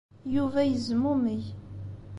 [0.35, 1.43] Yuba yezmumeg.